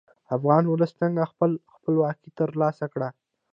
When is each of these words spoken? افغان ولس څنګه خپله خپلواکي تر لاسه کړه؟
افغان 0.35 0.63
ولس 0.67 0.91
څنګه 1.01 1.29
خپله 1.31 1.55
خپلواکي 1.75 2.29
تر 2.37 2.49
لاسه 2.61 2.85
کړه؟ 2.93 3.09